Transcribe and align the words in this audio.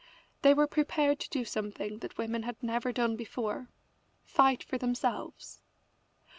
They 0.41 0.55
were 0.55 0.65
prepared 0.65 1.19
to 1.19 1.29
do 1.29 1.45
something 1.45 1.99
that 1.99 2.17
women 2.17 2.41
had 2.41 2.63
never 2.63 2.91
done 2.91 3.15
before 3.15 3.69
fight 4.23 4.63
for 4.63 4.79
themselves. 4.79 5.61